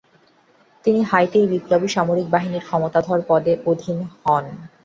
তিনি 0.85 1.01
হাইতির 1.03 1.45
বিপ্লবী 1.51 1.87
সামরিক 1.87 2.27
বাহিনীর 2.29 2.67
ক্ষমতাধর 2.67 3.19
পদে 3.29 3.53
আসীন 3.65 3.97
হন। 4.21 4.45